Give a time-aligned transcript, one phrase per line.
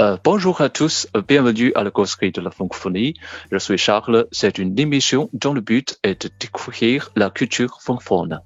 [0.00, 3.16] Euh, bonjour à tous, bienvenue à la Gosserie de la francophonie.
[3.52, 4.28] Je suis Charles.
[4.32, 8.40] C'est une émission dont le but est de découvrir la culture francophone.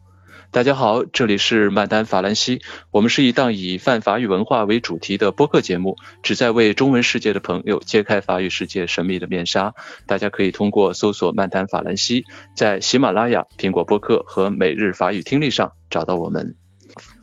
[0.51, 2.61] 大家好，这里是曼丹法兰西。
[2.91, 5.95] 我们是一档以泛法语文化为主题的播客节目，
[6.25, 9.75] 旨在为中文世界的朋友揭开法语世界神秘的面纱。
[10.09, 12.25] 大家可以通过搜索“曼丹法兰西”
[12.57, 16.57] 在喜马拉雅、苹果播客和每日法语听力上找到我们。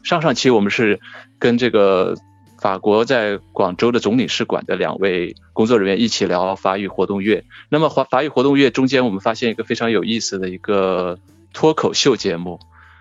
[0.04, 1.02] 上上期我们是
[1.38, 2.16] 跟这个
[2.62, 7.44] 法国在广州的总领事馆的两位工作人员一起聊法语活动月。
[7.70, 11.18] 那么法法语活动月中间，我们发现一个非常有意思的一个
[11.54, 12.60] 脱口秀节目。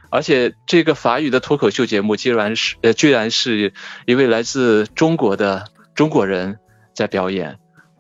[0.09, 3.73] 而且这个法语的脱口秀节目，居然是呃，居然是
[4.06, 6.58] 一位来自中国的中国人
[6.95, 7.58] 在表演，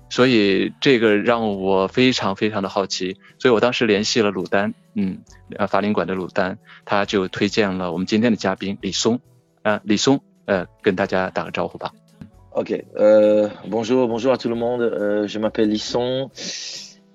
[0.08, 5.18] 所以这个让我非常非常的好奇，所以我当时联系了鲁丹，嗯，
[5.56, 9.20] 呃，法领馆的鲁丹，他就推荐了我们今天的嘉宾李松，
[9.62, 11.91] 啊，李松，呃，跟大家打个招呼吧。
[12.51, 14.81] OK，呃，Bonjour, bonjour à tout le monde.
[14.81, 16.29] Euh, je m'appelle Lisson.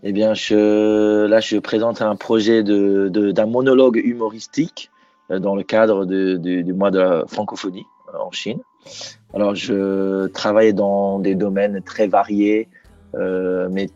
[0.03, 4.91] Eh bien, je, là, je présente un projet de, d'un monologue humoristique
[5.31, 8.61] euh, dans le cadre du mois de la francophonie euh, en Chine.
[9.35, 12.69] Alors, je travaille dans des domaines très variés,
[13.15, 13.89] euh, mais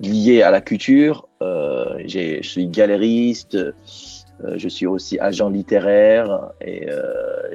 [0.00, 1.28] liés à la culture.
[1.42, 3.56] Euh, je suis galériste,
[4.56, 6.88] je suis aussi agent littéraire et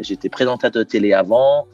[0.02, 1.68] j'étais présentateur de télé avant.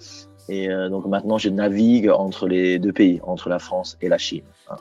[0.48, 4.44] Et donc maintenant, je navigue entre les deux pays, entre la France et la Chine.
[4.70, 4.78] Hein.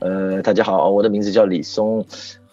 [0.00, 2.04] 呃，大家好，我的名字叫李松。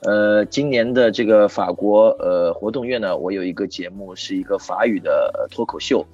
[0.01, 6.05] 呃，今年的这个法国呃活动月呢，我有一个节目是一个法语的脱口秀。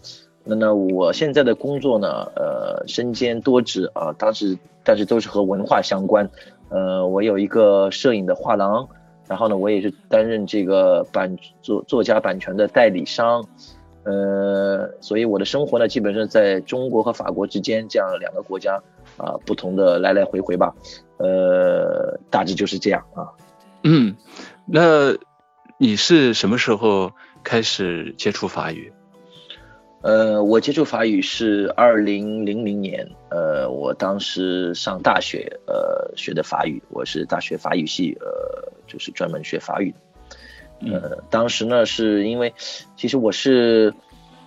[0.44, 6.30] 那呢，我现在的工作呢，呃，身兼多职啊，当时但是都是和文化相关。
[6.70, 8.88] 呃，我有一个摄影的画廊，
[9.29, 13.45] 然后呢，我也是担任这个版作作家版权的代理商。
[14.05, 18.81] 呃，所以我的生活呢，基本上在中国和法国之间这样两个国家
[19.19, 20.75] 啊，不同的来来回回吧。
[21.19, 23.29] 呃，大致就是这样啊。
[23.83, 24.17] 嗯，
[24.65, 25.15] 那
[25.79, 27.13] 你是什么时候
[27.45, 28.93] 开始接触法语？
[30.01, 39.93] 呃，我接触法语是二零零零年，呃，我当时上大学，呃，学的法语，我是大学法语系，呃，就是专门学法语。
[40.81, 42.55] 呃，当时呢，是因为
[42.97, 43.93] 其实我是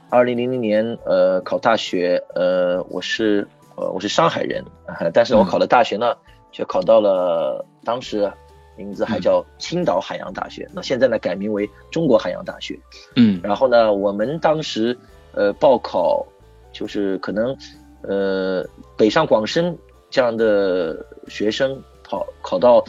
[0.10, 4.64] 二零零零年，呃，考大学，呃，我是呃，我是上海人，
[5.14, 6.16] 但是我考的大学呢。
[6.54, 8.30] 却考到了当时
[8.76, 12.78] 名字还叫青岛海洋大学，那现在呢改名为中国海洋大学。
[13.16, 14.98] 嗯，然后呢，我们当时
[15.34, 16.26] 呃报考
[16.72, 17.56] 就是可能
[18.04, 18.66] 呃
[18.98, 19.78] 北上广深
[20.10, 22.84] 这样的学生考考到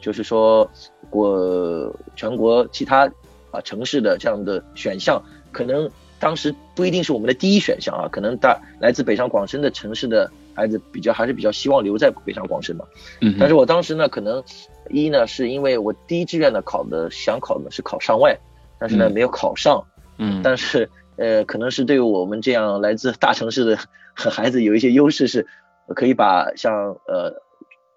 [0.00, 0.68] 就是说
[1.10, 3.10] 国全国其他
[3.50, 5.22] 啊城市的这样的选项，
[5.52, 10.30] 可能当时不一定是我们的第一选项啊，可能大来自北上广深的城市的。
[10.58, 12.84] 孩子比较还是比较希望留在北上广深嘛，
[13.20, 14.42] 嗯，但是我当时呢，可能
[14.90, 18.36] 一呢是因为我第一志愿呢考的想考的是考上外，
[18.76, 19.80] 但是呢没有考上，
[20.16, 23.78] 嗯，但是呃可能是对于我们这样来自大城市的
[24.14, 25.46] 孩子有一些优势，是
[25.94, 27.42] 可以把像呃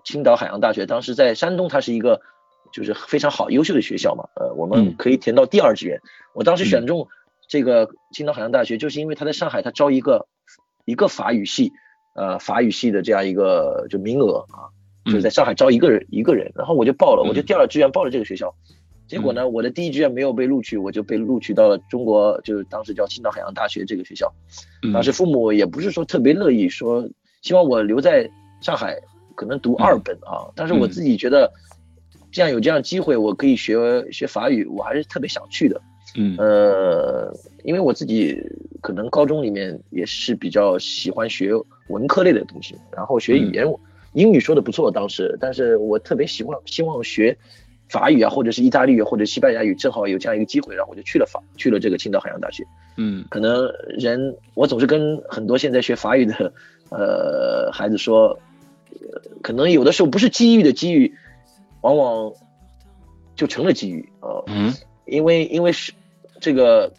[0.04, 2.20] 青岛海洋大学，当时在山东它是一个
[2.74, 6.02] 就是非常好优秀的学校嘛，呃我们可以填到第二志愿，
[6.34, 7.08] 我当时选中
[7.48, 10.28] 这个青岛海洋大学，就是因为他在上海他招一个
[10.86, 11.72] 一个法语系。
[12.14, 14.68] 呃，法语系的这样一个就名额啊，
[15.06, 18.53] 就是在上海招一个人一个人，然后我就报了，我就第二志愿报了这个学校，
[19.12, 24.34] 结果呢，我的第一志愿没有被录取，我就被录取到了中国，就是当时叫青岛海洋大学这个学校。
[24.94, 27.06] 当时父母也不是说特别乐意，说
[27.42, 28.98] 希望我留在上海，
[29.36, 31.52] 可能读二本啊，但是我自己觉得
[32.32, 35.82] 这样有这样机会，我可以学学法语，我还是特别想去的。
[36.16, 37.36] 嗯，呃，
[37.66, 38.42] 因为我自己
[38.80, 41.52] 可能高中里面也是比较喜欢学
[41.90, 43.68] 文科类的东西，然后学语言，
[44.14, 47.38] 英语说的不错当时，但是我特别希望希望学
[47.91, 52.66] 法语啊，或者是意大利语或者西班牙语，正好有这样一个机会，然后我就去了法，去了这个青岛海洋大学。
[52.96, 56.53] 嗯，可能人我总是跟很多现在学法语的
[56.90, 58.40] 呃孩子说，
[59.41, 61.14] 可能有的时候不是机遇的机遇，
[61.82, 62.34] 往往
[63.35, 64.41] 就成了机遇啊。
[64.47, 64.73] 嗯，
[65.05, 65.91] 因为因为是。
[66.44, 66.91] 这个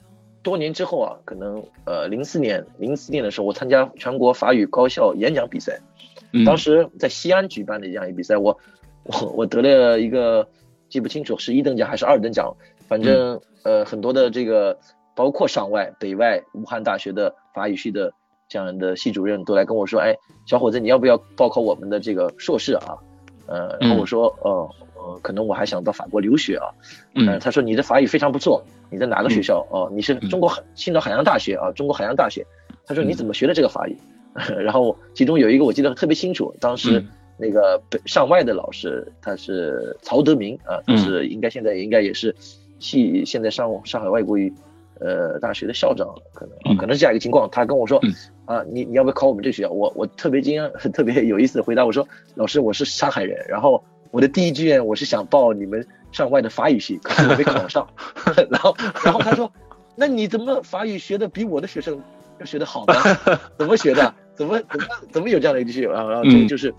[0.44, 5.80] 多年之后啊，可能呃零四年零四年的时候，我参加全国法语高校演讲比赛，
[6.46, 8.56] 当时在西安举办的这样一比赛，我
[9.02, 10.46] 我我得了一个
[10.92, 12.54] 记不清楚是一等奖还是二等奖，
[12.86, 14.78] 反正呃很多的这个
[15.16, 18.12] 包括上外北外武汉大学的法语系的
[18.46, 22.98] 这样的系主任都来跟我说，哎小伙子你要不要报考我们的这个硕士啊？
[23.46, 26.68] 呃然后我说呃呃可能我还想到法国留学啊，
[27.14, 28.62] 嗯他说你的法语非常不错。
[28.90, 29.66] 你在哪个学校？
[29.70, 32.46] 哦，你是中国海青岛海洋大学啊，中国海洋大学。
[32.84, 33.96] 他说你怎么学的这个法语？
[34.60, 37.02] 然后其中有一个我记得特别清楚，当时
[37.42, 42.32] 那个上外的老师他是曹德明啊，他是应该现在应该也是
[42.78, 44.52] 系现在上上海外国语
[45.00, 47.48] 呃大学的校长，可能可能是这样一个情况。
[47.50, 48.00] 他跟我说
[48.44, 49.70] 啊，你你要不要考我们这个学校？
[49.70, 52.06] 我我特别惊讶， 特别有意思的回答我说，
[52.36, 57.86] 老师我是上海人，然后我的第一志愿我是想报你们上外的法语系，可是我没考上。
[58.48, 59.52] 然后然后他说，
[59.96, 62.00] 那你怎么法语学的比我的学生
[62.38, 62.46] 要？
[62.46, 62.94] 学的好呢，
[63.58, 64.14] 怎么学的？
[64.34, 66.08] 怎么怎么怎么有这样的一句啊？
[66.08, 66.74] 然后这个就是，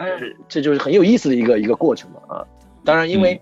[0.00, 0.08] 哎，
[0.48, 2.40] 这就是很有意思的一个一个过程嘛啊！
[2.86, 3.38] 当然，因为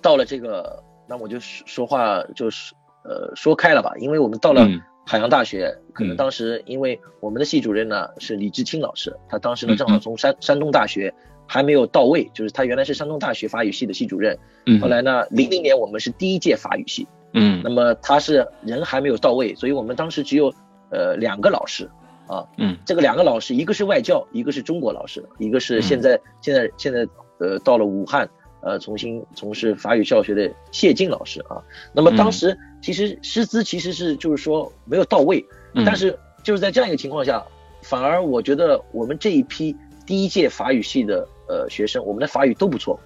[0.00, 2.74] 到了这个，那我就说话就是
[3.04, 3.94] 呃说开了吧。
[3.98, 4.66] 因为我们到了
[5.06, 11.14] 海洋大学，可能当时因为我们的系主任呢是李志清老师，他当时呢正好从山山东大学
[11.46, 14.36] 还没有到位，就是他原来是山东大学法语系的系主任，
[14.66, 17.06] 嗯后来呢零零年我们是第一届法语系。
[17.34, 20.52] 嗯，那么他是人还没有到位，所以我们当时只有
[20.90, 21.88] 呃两个老师
[22.26, 27.06] 啊，嗯，这个两个老师，一个是外教，一个是中国老师，一个是现在现在现在
[27.38, 28.28] 呃到了武汉
[28.60, 31.62] 呃重新从事法语教学的谢晋老师啊。
[31.92, 35.44] 那么当时其实师资其实是就是说没有到位，
[35.84, 37.44] 但是就是在这样一个情况下，
[37.82, 39.76] 反而我觉得我们这一批
[40.06, 42.98] 第一届法语系的呃学生，我们的法语都不错，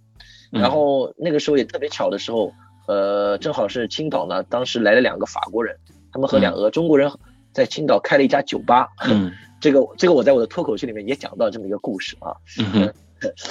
[0.51, 2.51] 然后那个时候也特别巧的时候，
[2.87, 5.77] 呃，正好是青岛呢，当时来了两个法国人。
[6.11, 7.11] 他们和两个中国人
[7.51, 12.93] 在青岛开了一家酒吧，嗯， 这个这个我在我的脱口秀里面也讲到这么一个故事啊，嗯，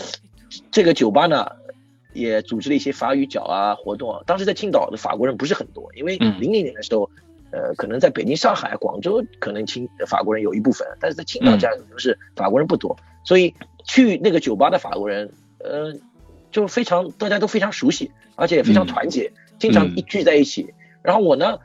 [0.71, 1.51] 这个酒吧呢
[2.15, 7.11] 也组织了一些法语角啊活动啊，当时在青岛的法国人不是很多，因为零零年的时候，
[7.51, 13.55] 呃，可能在北京、上海、广州可能青法国人有一部分，但是在青岛这样的城市法国人不多，所以
[13.85, 15.95] 去那个酒吧的法国人，呃，
[16.51, 20.73] 就非常大家都非常熟悉，而且也非常团结，经常一聚在一起，
[21.03, 21.59] 然后我呢。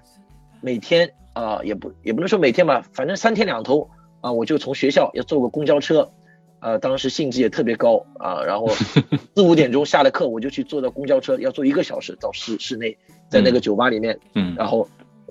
[0.66, 3.90] 每天啊，也不也不能说每天吧，反正三天两头
[4.22, 6.12] 啊，我就从学校要坐个公交车，
[6.60, 8.68] 啊，当时兴致也特别高啊，然后
[9.36, 12.96] 四五点钟下了课，我就去坐到公交车，要坐一个小时到室室内，
[13.30, 14.88] 在那个酒吧里面，嗯，然后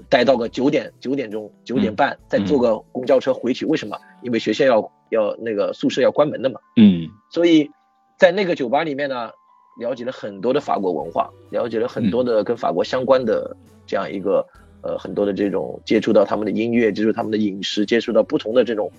[0.09, 3.65] 待到个九点九点钟九点半，再坐个公交车回去。
[3.65, 3.97] 为什么？
[4.23, 7.71] 因为学校要要那个宿舍要关门的嘛，嗯，所以
[8.19, 9.31] 在那个酒吧里面呢，
[9.79, 13.57] 了解了很多的法国文化，了解了很多的跟法国相关的
[13.87, 14.45] 这样一个。
[14.83, 18.91] 呃，很多的这种接触到他们的音乐，接触他们的饮食，接触到不同的这种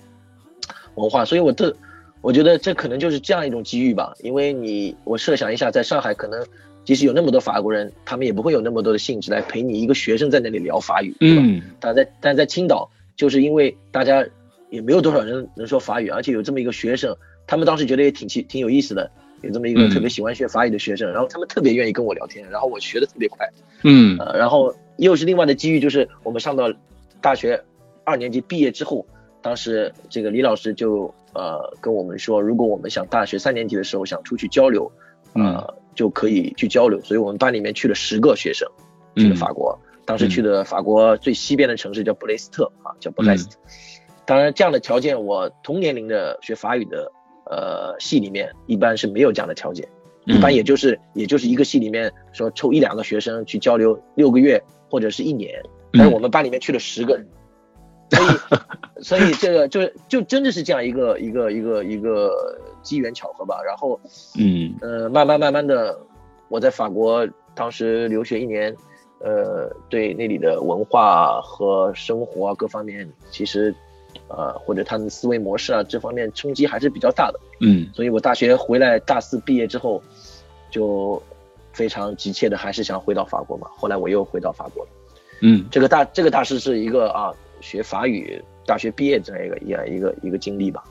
[0.94, 1.74] 文化，所以我这
[2.20, 4.14] 我觉得这可能就是这样一种机遇吧。
[4.20, 6.46] 因为你我设想一下，在上海可能
[6.84, 11.42] 即使有那么多法国人，他们也不会有那么多的兴致来陪你一个学生在那里聊法语，对吧？
[11.80, 14.26] 但在但在青岛，就是因为大家
[14.70, 19.10] 也没有多少人能说法语，而且有这么一个学生，他们当时觉得也挺奇挺有意思的。
[19.42, 23.46] 有这么一个特别喜欢学法语的学生，然后他们特别愿意跟我聊天，然后我学的特别快，
[23.82, 26.72] 嗯，呃，然后又是另外的机遇，就是我们上到
[27.20, 27.62] 大学
[28.04, 29.06] 二年级毕业之后，
[29.42, 34.90] 当时这个李老师就呃跟我们说，如果我们想大学三年级的时候想出去交流，
[35.34, 38.68] 呃，就可以去交流，所以我们班里面去了十个学生
[39.16, 43.56] 去了法国，当时去的法国最西边的城市叫布雷斯特啊，叫布莱斯特，
[44.24, 47.10] 当然这样的条件，我同年龄的学法语的。
[47.46, 49.86] 呃，系里面一般是没有这样的条件，
[50.24, 54.58] 一般也就是也就是一个系里面说抽一两个学生去交流六个月
[54.94, 55.60] 或者是一年，
[55.92, 57.26] 但是我们班里面去了十个人，
[58.10, 62.30] 所以 所以这个就就真的是这样一个一个一个一个
[62.80, 63.60] 机缘巧合吧。
[63.66, 63.98] 然后
[64.38, 65.98] 嗯呃慢慢慢慢的，
[66.48, 68.72] 我在法国当时留学一年，
[69.18, 73.74] 呃对那里的文化和生活啊各方面其实。
[74.28, 77.40] 呃，或者他们思维模式啊，这方面冲击还是比较大的。
[77.60, 80.00] 嗯，所以我大学回来，大四毕业之后，
[80.70, 81.20] 就
[81.74, 83.66] 非常急切的还是想回到法国嘛。
[83.76, 84.90] 后来我又回到法国了。
[85.42, 90.82] 嗯，这个大这个大师是一个啊，学法语大学毕业这样一个一样一个一个经历吧。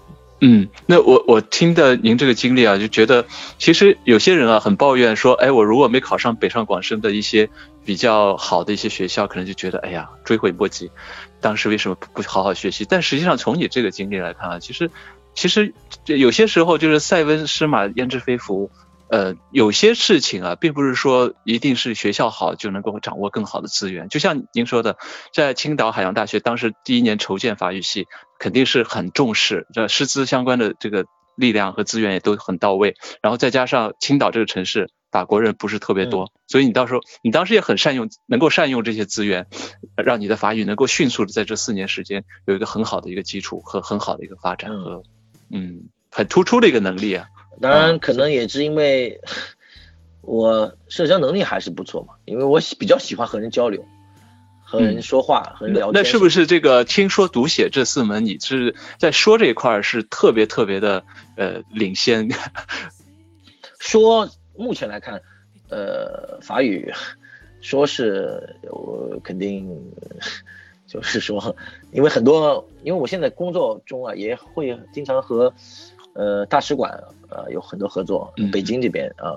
[0.42, 3.26] 嗯，那我我听的您这个经历啊，就觉得
[3.58, 7.50] 其实有些人啊很抱怨说，哎，我如果没考上北上广深的一些
[7.86, 10.92] 比较好的一些学校，可能就觉得哎呀追悔莫及，
[11.40, 12.86] 当时为什么不好好学习？
[12.88, 14.92] 但实际上从你这个经历来看啊，其实
[15.34, 15.74] 其实
[16.06, 18.70] 有些时候就是塞翁失马焉知非福。
[19.14, 24.10] 呃，有些事情啊，并不是说一定是学校好就能够掌握更好的资源。
[24.10, 24.98] 就像您说的，
[25.32, 28.08] 在青岛海洋大学当时第一年筹建法语系，
[28.40, 31.06] 肯定是很重视，这师资相关的这个
[31.36, 32.96] 力量和资源也都很到位。
[33.22, 39.46] 然后再加上青岛这个城市法国人不是特别多，所以你到时候你当时也很善用，能够善用这些资源，
[39.96, 45.04] 让你的法语能够迅速的在这四年时间有一个很好的一个基础和很好的一个发展和
[45.52, 47.28] 嗯很突出的一个能力啊。
[47.64, 49.22] 当然，可能也是因为
[50.20, 53.86] 我社交能力还是不错嘛，因为我比较喜欢和人交流，
[54.66, 56.04] 和人说话，和人聊天。
[56.04, 61.06] 那是不是这个听说读写这四门，你是在说这一块是特别特别的
[61.38, 62.30] 呃领先？
[63.80, 65.22] 说目前来看，
[65.70, 66.92] 呃，法语
[67.62, 69.70] 说是我肯定
[70.86, 71.56] 就是说，
[71.94, 75.54] 因为很多，因为我现在工作中啊，也会经常和。
[76.14, 79.34] 呃，大使馆呃有很多合作，北京这边啊，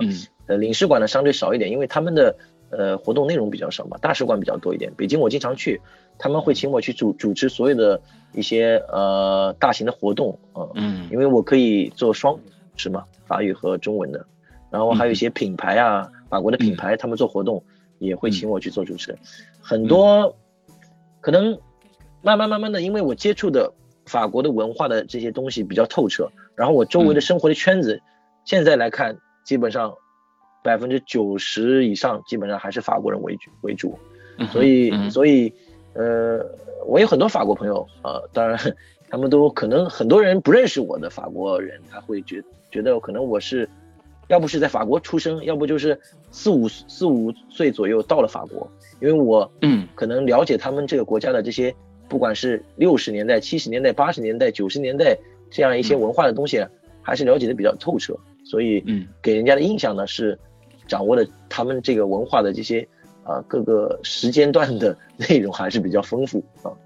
[0.46, 2.36] 呃领事馆呢相对少一点，因为他们的
[2.70, 4.92] 呃活动内容比较少嘛，大使馆比较多一点。
[4.94, 5.80] 北京我经常去，
[6.18, 8.00] 他们会请我去主主持所有的
[8.34, 12.38] 一些呃大型的活动啊，嗯，因为我可以做双
[12.76, 14.26] 什么，法语和中文的，
[14.70, 17.64] 然后还有一些品牌啊，法国的品牌，他们做活动
[17.98, 19.16] 也会请我去做主持，
[19.62, 20.36] 很多
[21.22, 21.58] 可能
[22.20, 23.72] 慢慢慢慢的，因为我接触的
[24.04, 26.30] 法国的文化的这些东西比较透彻。
[26.56, 28.00] 然后我周围的生活的圈子，
[28.44, 29.94] 现在来看，基本上
[30.64, 33.98] 百分之九十以上基本上还是法国人为主为主，
[34.50, 35.52] 所以所以
[35.92, 36.44] 呃，
[36.86, 38.58] 我有很多法国朋友啊，当然
[39.10, 43.68] 他们都可能很多人不认识我的法国人，他会觉觉得可能我是
[44.28, 48.68] 要不是在法国出生，要不就是四五四五岁左右到了法国，
[49.00, 49.86] 因为我嗯。
[49.94, 51.74] 可能了解他们这个国家的这些，
[52.08, 55.18] 不管是六十年代、七十年代、八十年代、九十年代。
[55.56, 56.62] 这样一些文化的东西，
[57.00, 58.84] 还是了解的比较透彻，所以
[59.22, 60.38] 给人家的印象呢是
[60.86, 62.86] 掌握了他们这个文化的这些
[63.24, 66.76] 啊各个时间段的内容还是比较丰富啊。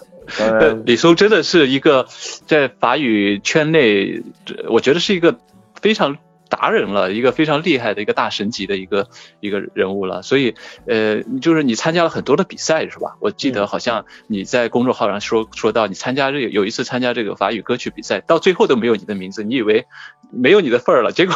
[0.84, 2.06] 李叔真的是一个
[2.44, 4.22] 在法语圈内，
[4.68, 5.38] 我觉得是一个
[5.80, 6.18] 非常。
[6.48, 9.08] 达人了一个非常厉害的一个大神级的一个
[9.40, 10.54] 一个人物了，所以
[10.86, 13.16] 呃，就是你参加了很多的比赛是吧？
[13.20, 19.86] 我记得好像你在公众号上说说到你参加这有一次参加这个法语歌曲比赛，到最后都没有你的名字，你以为
[20.30, 21.34] 没有你的份儿了，结果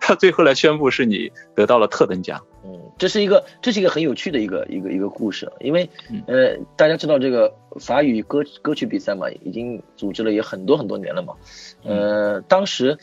[0.00, 2.40] 他 最后来宣布是你得到了特等奖。
[2.64, 5.90] 嗯，这是一个这是一个很有趣的一个一个一个故事，因为
[6.26, 11.34] 呃大家知道这个法语歌歌曲比赛嘛，已经组织了也很多很多年了嘛，
[11.82, 12.96] 呃当时。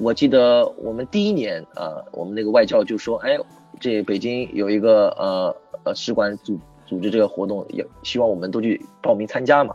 [0.00, 3.38] 我记得我们第一年啊，我们那个外教就说，哎，
[3.78, 9.74] 这北京有一个呃呃使馆组组织这个活动，也希望我们都去报名参加嘛。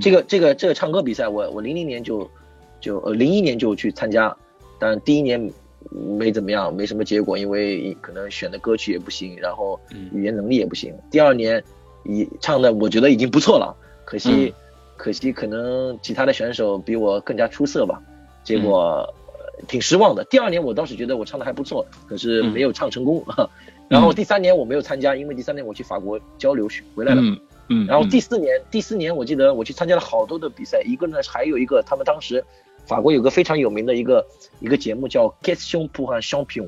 [0.00, 2.28] 这个这个这个唱歌比赛，我我零零年就
[2.80, 4.36] 就呃零一年就去参加，
[4.78, 5.50] 但第一年
[6.18, 9.78] 没怎么样，没什么结果，因为可能选的歌曲也不行，然后
[10.12, 10.92] 语言能力也不行。
[11.10, 11.62] 第二年
[12.04, 14.52] 已唱的我觉得已经不错了，可惜
[14.96, 18.02] 可惜可能其他的选手比我更加出色吧，
[18.42, 19.14] 结果。
[19.68, 20.24] 挺失望的。
[20.24, 23.24] 第二年我倒是觉得我唱的还不错，可是没有唱成功。
[23.88, 27.20] 然后第三年我没有参加，因为第三年我去法国交流去回来了。
[27.20, 27.86] 嗯嗯。
[27.86, 30.82] 然后第四年，第四年我记得我去参加了好多的比赛。
[30.86, 32.42] 一个呢，还有一个他们当时
[32.86, 34.26] 法国有个非常有名的一个
[34.60, 36.66] 一个节目叫《Question pour un Champion》。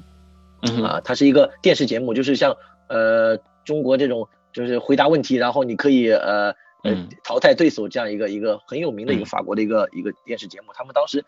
[0.61, 0.85] 嗯。
[0.85, 2.55] 啊，它是一个电视节目，就是像
[2.89, 10.67] 呃中国这种就是回答问题，然后你可以呃呃淘汰对手这样一个一个很有名的一个法国的一个一个电视节目。
[10.75, 11.25] 他们当时。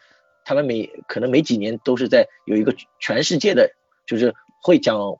[0.49, 3.71] 他们每可能每几年都是在有一个全世界的，
[4.07, 5.19] 就是会讲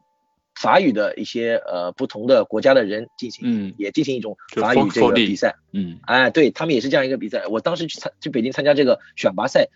[0.55, 7.45] 法语的一些呃不同的国家的人进行，嗯，也进行一种法语这个比赛，嗯，哎，对他们也是这样一个比赛。
[7.47, 9.69] 我当时去参去北京参加这个选拔赛，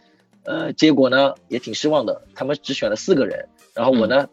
[0.45, 4.27] 呃，结果呢也挺失望的，他们只选了四个人，然后我呢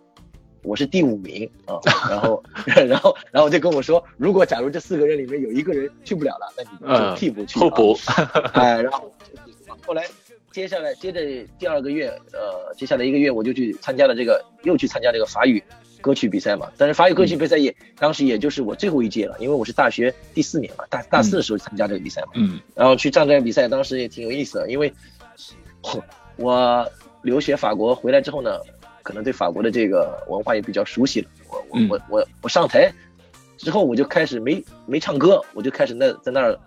[0.63, 7.97] 我是第五名啊， 然后然后然后就跟我说，如果假如这四个人里面有一个人去不了了，那你就替补去候补，
[8.53, 9.13] 哎，然后
[9.85, 10.05] 后来。
[10.51, 11.21] 接下来，接着
[11.59, 15.63] 第二个月，呃，接下来一个月我就去参加了这个，又去参加这个法语
[16.01, 16.71] 歌曲比赛嘛。
[16.75, 22.29] 但是法语歌曲比赛也当时也就是我最后一届了，因为我是大学第四年嘛，大大四的时候参加这个比赛嘛。
[22.33, 22.59] 嗯。
[22.73, 24.91] 然后去上这个比赛，当时也挺有意思的，因为
[26.35, 26.91] 我
[27.21, 28.59] 留学法国回来之后呢，
[29.03, 31.29] 可能对法国的这个文化也比较熟悉了。
[31.47, 32.91] 我我我我我上台
[33.55, 36.59] 之后，我就开始没没唱歌，我就开始那在那儿，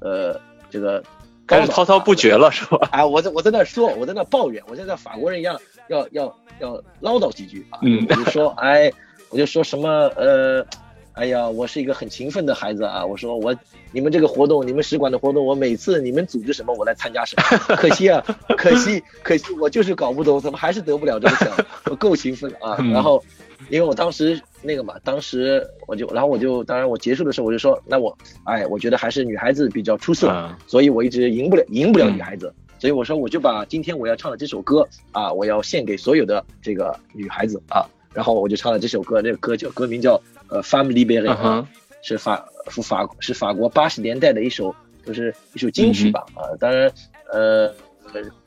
[0.00, 1.02] 呃，这个。
[1.50, 2.88] 开始滔滔不绝了是吧？
[2.92, 7.80] 啊， 我在我在那说，我在那抱怨，我像法国人一样，要要要唠叨几句啊。
[7.82, 8.90] 嗯，我就说，哎，
[9.30, 10.64] 我就说什么呃。
[11.12, 13.04] 哎呀，我是一个很勤奋的孩子啊！
[13.04, 13.54] 我说我
[13.92, 17.42] 你们这个活动，你们使馆的活动，我每次你们组织什么，我来参加什么。
[17.76, 18.24] 可惜啊，
[18.56, 21.48] 可惜，可惜，我就是搞不懂，怎么还是得不了这个奖？
[21.90, 22.78] 我够勤奋啊！
[22.92, 23.22] 然后，
[23.68, 30.28] 因为我当时那个嘛，当时我就，然后我就，当然我结束的时候我就说，那我，哎，我觉得还是女孩子比较出色，
[30.66, 37.84] 所以我一直赢不了，赢不了女孩子，所以我说我就把今天我要唱的这首歌啊，我要献给所有的这个女孩子啊。
[38.12, 41.66] 然后我就唱了这首歌，这个歌叫歌名叫呃《Family b e r y
[42.02, 44.74] 是法是法是法国八十年代的一首，
[45.06, 46.90] 就是一首金曲吧啊，当然
[47.32, 47.72] 呃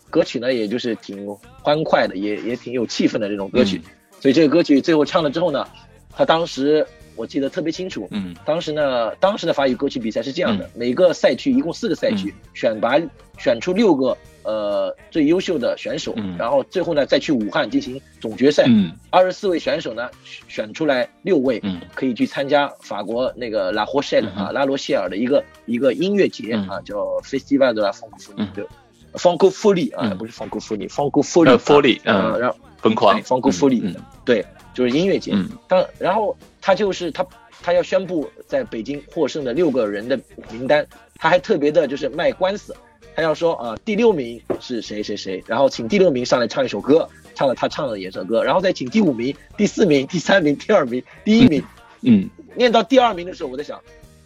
[0.09, 3.81] 歌曲呢也就是挺欢快的，也也挺有气氛的这种歌曲，
[4.23, 5.67] 所以这个歌曲最后唱了之后呢，
[6.15, 6.87] 他当时。
[7.15, 12.99] 我记得特别清楚，嗯，当时呢，当时的法语歌曲比赛是这样的，每个赛区一共四个赛区，选拔
[13.37, 18.65] 选出六个呃最优秀的选手，然后最后呢再去武汉进行总决赛，
[19.11, 20.09] 二十四位选手呢
[20.47, 21.61] 选出来六位，
[21.93, 28.65] 可以去参加法国那个拉霍谢尔啊拉罗谢尔的一个一个音乐节啊，叫 Festival de la Francophonie，
[29.13, 33.21] 啊不是 Francophonie，Francophonie，嗯，然后疯狂。
[33.21, 34.45] Francophonie，对。
[34.73, 35.35] 就是音乐节，
[35.67, 37.23] 当然后他就是他，
[37.61, 40.19] 他要宣布在北京获胜的六个人的
[40.51, 40.83] 名单，
[41.19, 42.75] 他还特别的就是卖官司，
[43.15, 51.63] 他要说啊第六名是谁谁谁，然后请第六名上来唱一首歌，唱了他唱的演唱歌，然后再请第五名、第四名、第三名、第二名、第一名，
[52.01, 53.79] 嗯，念到第二名的时候，我在想，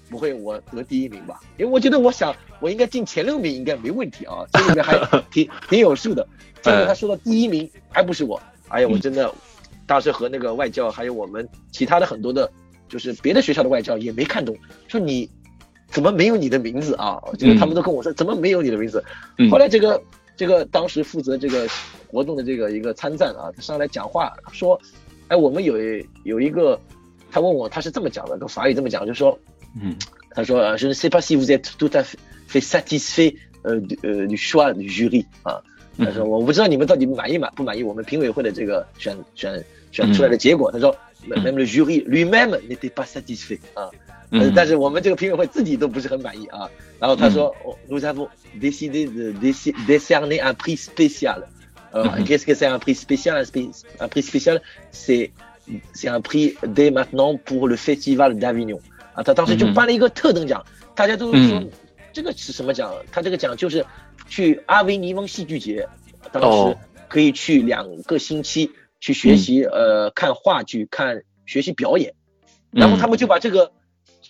[0.09, 1.39] 不会我得第一名吧？
[1.57, 4.97] 因为我觉得我想我应该进前六名应该没问题啊，这里面还
[5.31, 6.27] 挺挺有数的，
[6.61, 9.33] 结果他说到第一名还不是我，哎呀我真的。
[9.85, 12.51] 当时和那个外教，还有我们其他的很多的，
[12.89, 14.53] 就是别的学校的外教也没看懂，
[14.89, 15.29] 说你
[15.87, 17.17] 怎么没有你的名字啊？
[17.37, 19.01] 就是他们都跟我说怎么没有你的名字。
[19.49, 20.03] 后来这个
[20.35, 21.65] 这个当时负责这个
[22.11, 24.77] 活动的这个一个参赞啊，他上来讲话说，
[25.29, 25.77] 哎，我们有
[26.25, 26.77] 有一个，
[27.30, 29.38] 他问我他是这么讲的，跟法语这么讲，就说，
[29.80, 29.96] 嗯，
[30.30, 32.04] 他说，je ne sais pas si vous êtes tout à
[32.46, 33.80] fait satisfait euh
[34.26, 35.62] du choix du jury 啊，
[35.98, 39.64] 他说我不知道你们到底满意满不满意我们评委会的这个选选。
[39.92, 40.96] 选出来的结果，他说，
[41.28, 43.90] même le jury lui-même n'était pas satisfait 啊，
[44.56, 46.66] 但是我们这个评委会自己都不是很满意啊。
[46.98, 47.54] 然后他说，
[47.90, 48.26] nous avons
[48.58, 49.34] décidé de
[49.86, 51.42] décerner un prix spécial。
[51.92, 53.44] 呃，qu'est-ce que c'est un prix spécial?
[53.98, 55.30] Un prix spécial, c'est
[55.93, 58.79] c'est un prix dès maintenant pour le festival d'Avignon。
[59.13, 61.63] 啊，他当时就颁了一个特等奖，大家都说
[62.13, 62.93] 这个是什么奖？
[63.11, 63.85] 他这个奖就是
[64.27, 65.87] 去阿维尼翁戏剧节，
[66.31, 66.77] 当时
[67.07, 68.71] 可以去两个星期。
[68.99, 72.15] 去学习，呃，看话剧，看学习表演，
[72.71, 73.71] 然后他们就把这个，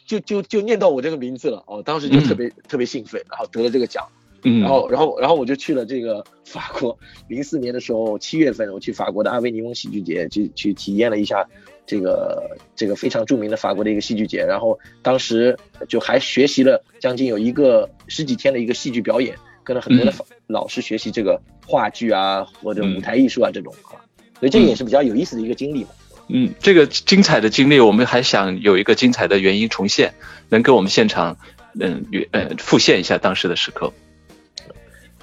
[0.05, 4.05] 就就就念到我这个名字了，哦，当时就特别特别兴奋，然后得了这个奖，
[4.43, 6.97] 嗯，然后然后然后我就去了这个法国，
[7.27, 11.47] 零四年的时候七月份，我去法国的阿维尼翁戏剧节去去体验了一下
[11.85, 15.57] 这个这个非常著名的法国的一个戏剧节，然后当时
[15.89, 20.13] 就还学习了将近有一个十几天的一个戏剧表演，跟了很多的
[20.45, 23.97] 老师学习这个话剧啊或者舞台艺术啊这种啊。
[24.39, 25.89] 所以这也是比较有意思的一个经历嘛。
[26.29, 30.13] 嗯，这个精彩的经历，我们还想有一个精彩的原因重现，
[30.49, 31.37] 能给我们现场，
[31.79, 33.93] 嗯，呃，复现一下当时的时刻。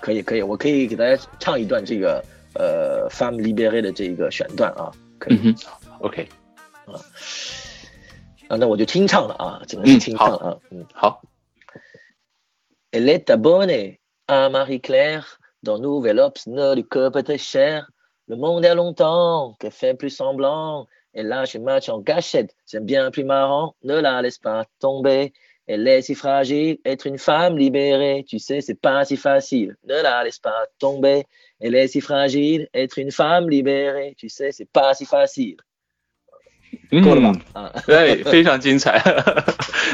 [0.04, 2.24] 可以，可以，我可以给大家唱一段这个
[2.56, 4.92] 呃《Femme Libérée》的这个选段啊。
[5.20, 5.56] 可以，
[6.00, 6.28] OK。
[6.86, 6.96] 啊，
[8.48, 10.58] 啊，那我就听唱了啊，只能是听唱啊。
[10.72, 11.22] 嗯，好。
[12.92, 17.92] Elle est abonnée à Marie Claire dans Nouvelle Obs, du cœur très cher.
[18.28, 20.88] Le monde a longtemps qu'elle fait plus semblant.
[21.14, 23.76] Et là, je match en gâchette, c'est bien plus marrant.
[23.84, 25.34] Ne la laisse pas tomber.
[25.67, 29.77] Elle est si fragile, être une femme libérée, tu sais, c'est pas si facile.
[29.89, 31.25] Ne la laisse pas tomber.
[31.59, 35.57] Elle est si fragile, être une femme libérée, tu sais, c'est pas si facile.
[36.91, 37.33] 够了吧？
[37.53, 39.01] 啊，对，非常精彩。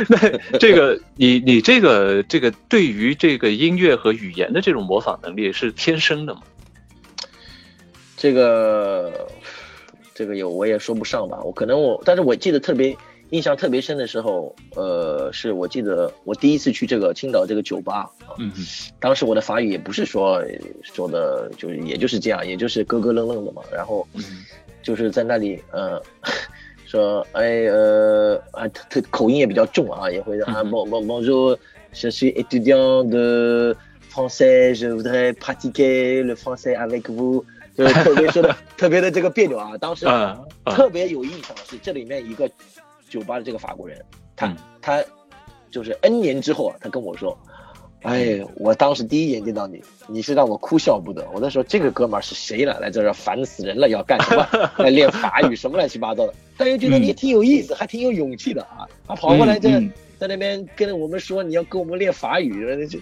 [0.08, 6.40] 那这个，你你这个这个对于这个音乐和语言的这种模仿能力是天生的吗？
[8.16, 9.28] 这个，
[10.14, 12.96] 这个有我也说不上吧，我可能我，但是我记得特别
[13.30, 18.52] 印象特别深的时候，呃，是我记得我第一次去这个青岛这个酒吧，嗯，
[18.98, 20.42] 当时我的法语也不是说
[20.82, 24.06] 说的，就是也就是这样，也就是咯咯愣愣的嘛，然后
[24.82, 26.02] 就是在那里，呃，
[26.86, 33.76] 说，哎，呃，啊，特口音也比较重啊，也会啊，bon bon bonjour，je suis étudiant de
[34.12, 37.44] français，je voudrais pratiquer le français avec vous。
[37.76, 39.70] 就是特别说的 特别的这个别扭啊！
[39.78, 40.04] 当时
[40.66, 42.50] 特别有印象的是这里面一个
[43.10, 44.02] 酒吧的这个法国人，
[44.34, 45.04] 他他
[45.70, 47.36] 就是 N 年之后啊，他跟我说
[48.02, 51.28] 哎，我当时第一眼见到你，你是让我哭笑不得。
[51.34, 52.80] 我那时候这个哥们儿是谁了？
[52.80, 54.48] 来这儿烦死人了，要干什么？
[54.82, 56.32] 来练法语什么乱七八糟的。
[56.56, 58.88] 但又觉得你挺有意思，还挺有勇气的啊！
[59.06, 59.68] 他跑过来这
[60.18, 62.98] 在那边跟我们说你要跟我们练法语，这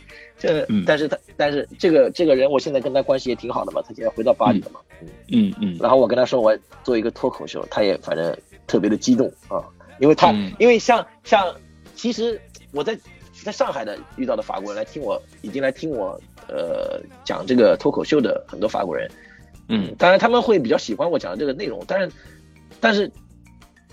[0.67, 4.81] 这，但是他但是这个这个人，我现在跟他关系也挺好的嘛，他现在回到巴黎了嘛。
[5.29, 5.77] 嗯嗯。
[5.81, 9.63] 然后我跟他说我做一个脱口秀，他也反正特别的激动啊，
[9.99, 11.55] 因为他因为像像
[11.95, 12.41] 其实
[12.73, 12.99] 我在。
[13.45, 19.09] 在上海的遇到的法国人来听我，已经来听我，呃，讲这个脱口秀的很多法国人，
[19.69, 22.11] 嗯，当然他们会比较喜欢我讲的这个内容，但是，
[22.81, 23.11] 但是，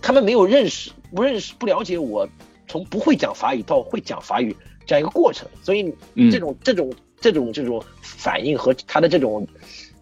[0.01, 2.27] 他们没有认识、不认识、不了解我
[2.67, 4.53] 从不会讲法语到会讲法语
[4.87, 5.93] 这样一个过程，所以
[6.31, 6.91] 这种这种
[7.21, 9.47] 这种这种反应和他的这种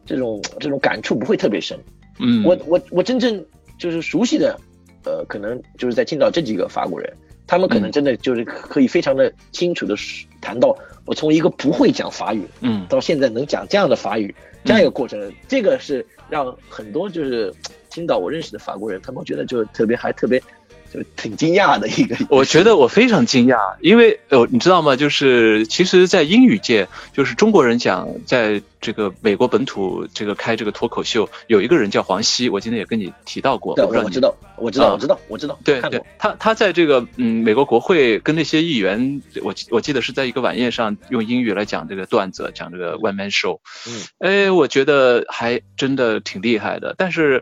[0.06, 1.78] 这种这种感触不会特别深。
[2.18, 3.46] 嗯，我我我真正
[3.78, 4.58] 就是熟悉的，
[5.06, 7.12] 呃，可能就是在青岛这几个法国人。
[7.46, 9.94] 他们可能真的就是可以非常的清楚的
[10.40, 17.54] 谈到，我从一个不会讲法语，嗯，到现在能讲这样的法语，这样一个过程，这个是让很多就是
[17.90, 20.42] 听到我认识的法国人，他们觉得就特别还特别。
[20.94, 24.96] 就挺惊讶的一个，我觉得我非常惊讶，因为呃，你知道吗？
[24.96, 47.42] 就是其实，在英语界，就是中国人讲，在这个美国本土这个开这个脱口秀，有一个人叫黄西，我今天也跟你提到过，对，我知道，我知道，我知道，我知道，对对，他他在这个嗯美国国会跟那些议员，我我记得是在一个晚宴上用英语来讲这个段子，讲这个 one man show，嗯，哎，我觉得还真的挺厉害的，但是。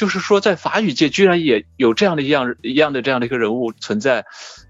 [0.00, 4.24] 就是说，在法语界居然也有这样的一样一样的这样的一个人物存在，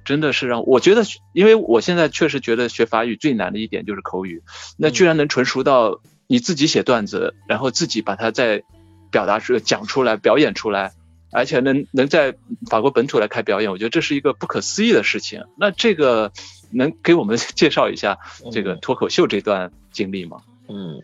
[0.04, 4.42] 真的是让我觉得，因为我现在确实觉得学法语最难的一点就是口语，
[4.76, 8.64] 那居然能纯熟到你自己写段子，然后自己把它再
[9.12, 10.94] 表达出讲出来表演出来，
[11.30, 12.34] 而且能能在
[12.68, 15.44] 法国本土来开表演，我觉得这是一个不可思议的事情。
[15.56, 16.32] 那这个
[16.72, 18.18] 能给我们 介绍一下
[18.50, 20.42] 这个脱口秀这段经历吗？
[20.68, 21.00] 嗯，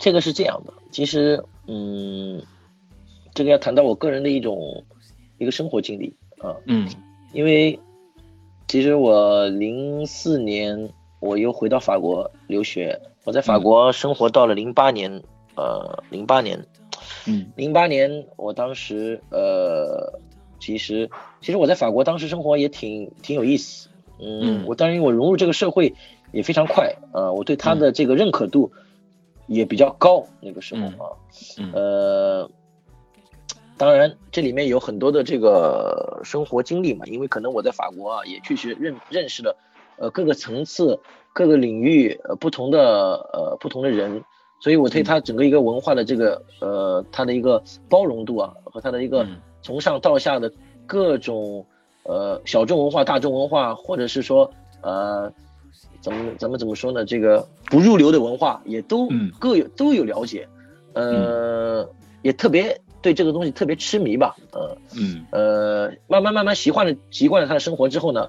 [0.00, 2.42] 这个是这样的，其实嗯。
[3.34, 4.84] 这个要谈到我个人的一种
[5.38, 6.88] 一个生活经历啊，嗯，
[7.32, 7.78] 因为
[8.68, 10.90] 其实我零四年
[11.20, 15.22] 我又回到法国留学，我在法国生活到了零八年，
[15.56, 16.64] 呃，零八年，
[17.26, 20.20] 嗯，零八年我当时呃，
[20.60, 23.88] 其实其实我在法国当时生活也挺挺有意思，
[24.20, 25.94] 嗯，我当然我融入这个社会
[26.32, 28.70] 也非常快，呃，我对他的这个认可度
[29.46, 31.16] 也比较高，那个时候啊，
[31.72, 32.50] 呃。
[33.78, 39.56] 当然，这里面有很多的这个生活经历嘛，因为可能我在法国啊，也确实认认识了，
[39.96, 41.00] 呃，各个层次、
[41.32, 42.78] 各个领域呃不同的
[43.32, 44.22] 呃不同的人，
[44.60, 49.26] 所以我对他整个一个文化的这个呃他的一个包容度啊，和他的一个
[49.62, 50.52] 从上到下的
[50.86, 51.66] 各种
[52.04, 54.48] 呃小众文化、大众文化，或者是说
[54.82, 55.32] 呃
[56.00, 59.08] 怎么怎么怎么说呢，这个不入流的文化也都
[59.40, 60.46] 各有都有了解，
[60.92, 61.88] 呃，
[62.22, 62.80] 也特别。
[63.02, 68.28] 对这个东西特别痴迷吧，呃，嗯，呃，慢慢慢慢习惯了习惯了他的生活之后呢，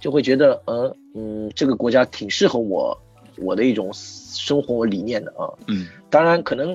[0.00, 2.98] 就会觉得，呃，嗯，这个国家挺适合我
[3.36, 6.74] 我的一种生活理念的啊，嗯，当然可能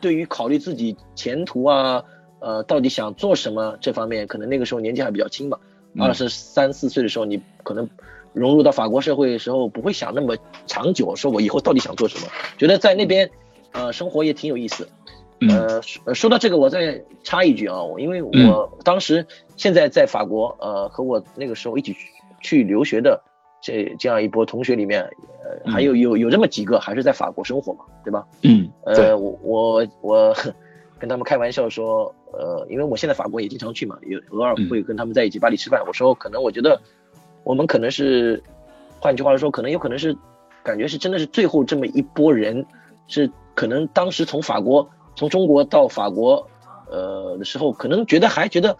[0.00, 2.02] 对于考虑自己前途啊，
[2.40, 5.58] 呃，到底想做什么这方面，可能那个时候年纪还比较轻吧，
[5.98, 7.88] 二十三四岁的时候，你可能
[8.32, 12.26] 融入到法国社会的时候，不会想那么长久，说我以后到底想做什么，
[12.58, 13.30] 觉得在那边，
[13.72, 14.88] 呃，生活也挺有意思。
[15.46, 19.24] 呃，说说到这个，我再插一句啊，因为我当时
[19.56, 21.94] 现在在法国，呃，和我那个时候一起
[22.40, 23.22] 去留学的
[23.60, 25.02] 这这样一波同学里面，
[25.44, 28.26] 呃，还有有有这么几个还是在法国生活嘛，对吧？
[28.42, 30.36] 嗯，呃，我我我
[30.98, 35.80] 跟他们开玩笑说，呃，因为我现在法国也经常去嘛，也偶尔会跟他们在一起巴黎吃饭。
[35.86, 36.80] 我说，可能我觉得
[37.44, 38.42] 我们可能是，
[38.98, 40.16] 换句话说，可能有可能是
[40.64, 42.66] 感觉是真的是最后这么一波人，
[43.06, 44.90] 是可能当时从法国。
[45.18, 46.48] 从中国到法国，
[46.88, 48.76] 呃的时候，可能觉得还觉得，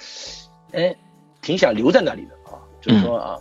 [0.70, 0.94] 哎，
[1.42, 2.62] 挺想留在那里的啊。
[2.80, 3.36] 就是说啊，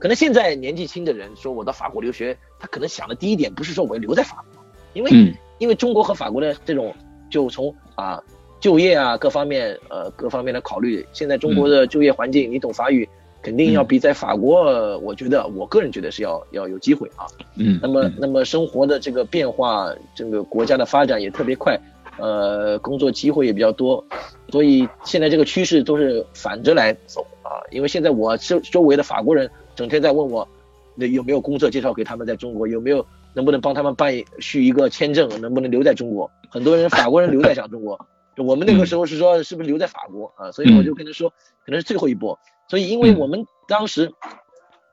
[0.00, 6.92] 可能现在年纪轻的人说我到法国留学，他可能想的第一点不是说我要留在法国，因为因为中国和法国的这种，
[7.30, 8.20] 就从啊
[8.58, 13.08] 就业啊各方面呃各方面的考虑，现在中国的就业环境，你懂法语，
[13.40, 17.26] 肯定要比在法国，我觉得我个人觉得是要要有机会啊。
[17.54, 17.78] 嗯。
[17.80, 21.78] 那么那么生活的这个变化，这个国家的发展也特别快。
[22.20, 24.04] 呃，工作机会也比较多，
[24.50, 27.58] 所以现在这个趋势都是反着来走啊。
[27.70, 30.46] 因为现在我周周围的法国人整天在问我，
[30.94, 36.30] 那有没有工作介绍给他们在中国，有没有能不能帮他们办续一个签证，能不能留在中国？
[36.50, 38.06] 很多人法国人留在想中国，
[38.36, 40.52] 我们那个时候是说是不是留在法国啊？
[40.52, 41.30] 所以我就跟他说，
[41.64, 42.38] 可能是最后一波。
[42.68, 44.12] 所以因为我们当时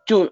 [0.06, 0.32] 就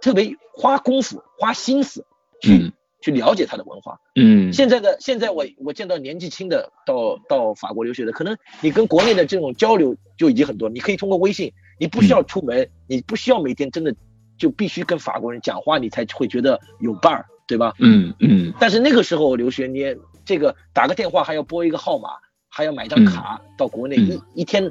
[0.00, 2.04] 特别花功夫、花心思
[2.40, 3.98] 去去了解他的文化。
[4.14, 13.94] 嗯，现在的现在我我见到年纪轻的到到法国留学的，可能你跟国内的这种交流就已经很多，你可以通过微信，你不需要出门，你不需要每天真的
[14.36, 17.74] 就必须跟法国人讲话，你才会觉得有伴儿，对吧？
[17.78, 18.52] 嗯嗯。
[18.60, 22.10] 但是那个时候留学，你这个打个电话还要拨一个号码，
[22.48, 24.70] 还要买张卡到国内，一一天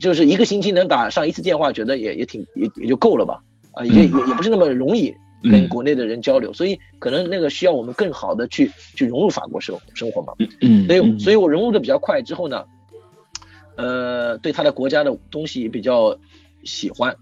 [0.00, 3.42] 就是一个星期能打上一次电话，觉得也也挺也也就够了吧？
[3.72, 5.14] 啊，也也也不是那么容易。
[5.42, 10.32] 跟国内的人交流，所以可能那个需要我们更好的去去融入法国生生活嘛。
[10.60, 12.64] 嗯，所以所以我融入的比较快之后呢，
[13.76, 16.18] 呃，对他的国家的东西比较
[16.64, 17.16] 喜欢，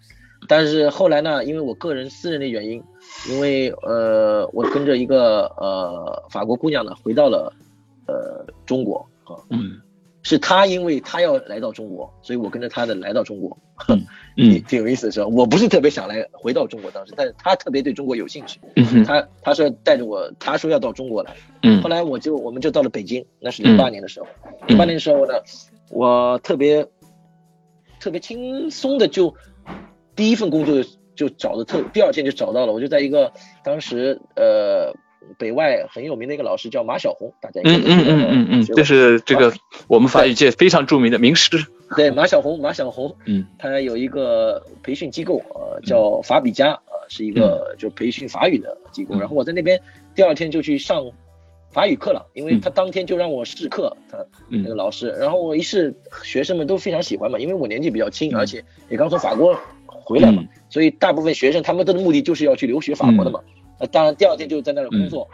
[0.48, 2.83] 但是后来呢，因为我个人私人的原因，
[3.29, 7.52] 因为呃，我跟着一个呃法国姑娘呢回到了
[8.07, 9.37] 呃中国啊。
[9.50, 9.81] 嗯。
[10.29, 14.05] 是他，因为他要来到中国，所以我跟着他的来到中国， 嗯，
[14.37, 15.12] 挺有意思的。
[15.12, 15.27] 是吧？
[15.27, 24.27] 我不是特别想来回到中国当时，但是他特别对中国有兴趣，嗯他他说带着我，他说要到中国来，嗯，后来我就我们就到了北京，那是零八年的时候，
[24.68, 25.35] 零八年的时候呢，
[25.90, 26.87] 我特别
[27.99, 29.35] 特别轻松的就
[30.14, 33.33] 第一份工作就找的特，第二天就找到了，我就在一个
[33.64, 34.94] 当时呃。
[35.38, 39.53] 北外很有名的一个老师叫马小红，大家嗯嗯嗯嗯嗯，这是这个
[39.88, 41.66] 我们法语界非常著名的名师。
[41.94, 49.18] 对，马小红，马小红，嗯，他有一个培训机构，呃，叫法比加，呃，是一个就培训法语的机构。
[49.18, 49.81] 然后我在那边
[50.14, 51.09] 第二天就去上
[51.70, 54.18] 法语课了，因为他当天就让我试课，他
[54.49, 55.11] 那个老师。
[55.11, 55.94] 然后我一试，
[56.25, 59.57] 学生们都非常喜欢嘛，因为我年纪比较轻，而且也刚从法国
[59.88, 63.40] 回来嘛，所以大部分学生他们的目的就是要去留学法国的嘛。
[63.79, 65.29] 呃，当然第二天就在那里工作，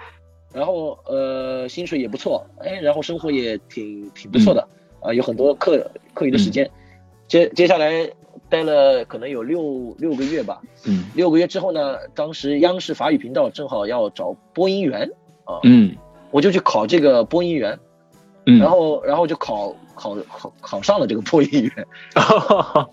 [0.52, 4.66] 然后呃薪水也不错，哎，然后生活也挺挺不错的，
[5.02, 6.70] 啊，有很多课课余的时间，
[7.28, 8.08] 接接下来
[8.48, 15.10] 待了可能有六六个月吧，嗯，六个月之后呢，当时央视法语频道正好要找播音员，
[15.44, 15.96] 啊，嗯，
[16.30, 17.78] 我就去考这个播音员，
[18.46, 21.86] 嗯，然后然后就考考考考上了这个播音员，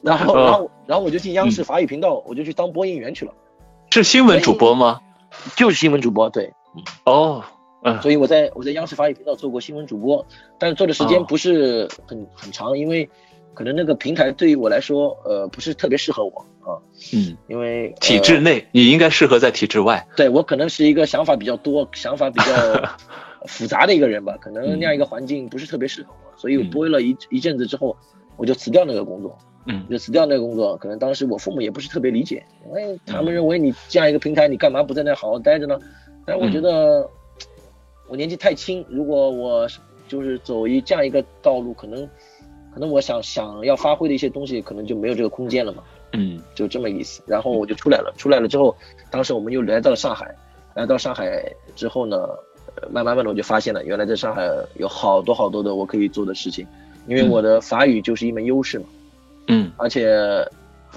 [0.02, 3.34] 然后然后然后我就进央视法语频道，我就去当播音员去了，
[3.92, 5.02] 是新闻主播吗？
[5.56, 6.52] 就是新闻主播，对，
[7.06, 7.44] 哦，
[7.82, 10.26] 嗯，所以我在我在央视法语频道做过新闻主播，
[10.58, 13.10] 但是做的时间不是很很长，因为
[13.54, 16.76] 可能那个平台对于我来说，呃，不是特别适合我啊，
[17.14, 22.54] 嗯，因为体制内你应该适合在体制外，对我可能是一个想法比较多、想法比较
[23.48, 27.96] 复杂的一个人吧，可能那样一个环境不是特别适合我，所以我播了一一阵子之后，
[28.36, 29.38] 我就辞掉那个工作。
[29.66, 35.78] 嗯，就辞掉那个工作，可能当时我父母也不是特别理解，因为他们认为你这样一个平台，你干嘛不在那好好待着呢？
[36.26, 37.08] 但我觉得
[38.10, 39.68] 我年纪太轻，如果我
[40.08, 42.06] 就是走一这样一个道路，可能
[42.74, 45.84] 可能我想想要发挥的一些东西，可能就没有这个空间了嘛。
[46.14, 47.22] 嗯，就这么意思。
[47.28, 48.76] 然后我就出来了，出来了之后，
[49.12, 50.36] 当时我们又来到了上海，
[50.74, 52.28] 来到上海之后呢，
[52.90, 56.66] 慢慢慢的我就发现了，原来在上海有好多好多的我可以做的事情，
[57.06, 58.86] 因为我的法语就是一门优势嘛。
[59.50, 60.08] 嗯，而且，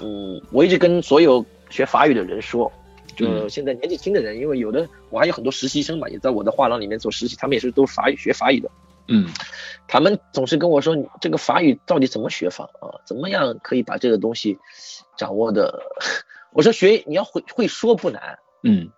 [0.01, 2.71] 嗯，我一直跟所有学法语的人说，
[3.15, 8.69] 就现在年纪轻的人，因为有的我还有很多实习生嘛，也在我的画廊里面做实习，他们也是都是法语学法语的，
[9.07, 9.27] 嗯，
[9.87, 13.01] 他们总是跟我说，这个法语到底怎么学法啊？
[13.05, 14.57] 怎么样可以把这个东西
[15.17, 15.81] 掌握的？
[16.51, 18.89] 我说学你要会会说不难，嗯，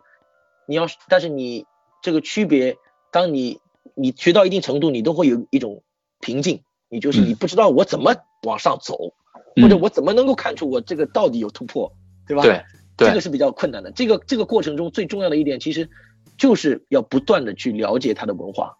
[0.67, 1.65] 你要但是你
[2.01, 2.77] 这个区别，
[3.11, 3.59] 当你
[3.93, 5.83] 你学到一定程度，你都会有一种
[6.19, 9.13] 瓶颈，你就是你不知道我怎么往上走。
[9.57, 11.89] 或者我怎么能够看出我这个到底有突破，
[12.27, 12.43] 对吧？
[12.43, 12.61] 对，
[12.97, 13.91] 这个是比较困难的。
[13.91, 15.89] 这个这个过程中最重要的一点，其实
[16.37, 18.77] 就是要不断的去了解他的文化，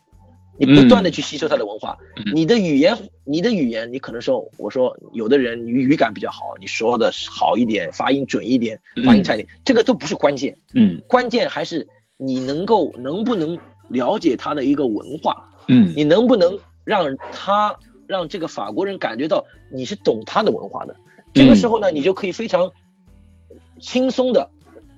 [0.57, 1.97] 你不断的去吸收他的文化。
[2.33, 10.57] 你的语言，你的语言，你可能说，我说有的人语语感比较好，你说的好一点，发音准一点，发音差一点，这个都不是关键。
[10.73, 13.57] 嗯，关键还是你能够能不能
[13.89, 15.49] 了解他的一个文化。
[15.67, 17.75] 嗯，你能不能让他。
[18.07, 20.95] 让这个法国人感觉到你是懂他的文化的，
[21.33, 22.71] 这个时候呢，你就可以非常
[23.85, 24.49] 轻松的